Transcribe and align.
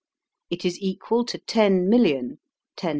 It 0.49 0.65
is 0.65 0.79
equal 0.81 1.25
to 1.25 1.37
ten 1.37 1.87
million, 1.87 2.39
10^7, 2.77 2.79
C. 2.81 2.89